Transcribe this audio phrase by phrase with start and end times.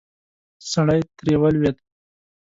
[0.71, 1.75] سړی ترې ولوېد.